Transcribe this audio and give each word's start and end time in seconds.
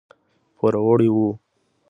پوروړي 0.57 1.09
وو. 1.15 1.29